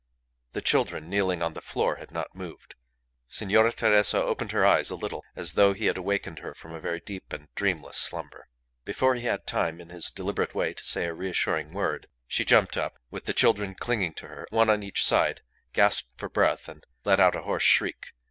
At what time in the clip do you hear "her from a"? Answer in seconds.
6.39-6.79